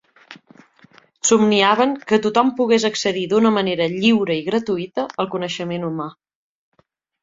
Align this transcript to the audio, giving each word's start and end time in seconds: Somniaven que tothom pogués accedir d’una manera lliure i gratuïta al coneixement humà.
Somniaven 1.29 1.93
que 2.13 2.19
tothom 2.25 2.51
pogués 2.61 2.87
accedir 2.91 3.29
d’una 3.37 3.55
manera 3.61 3.91
lliure 4.01 4.41
i 4.43 4.45
gratuïta 4.53 5.09
al 5.25 5.35
coneixement 5.39 5.91
humà. 5.93 6.13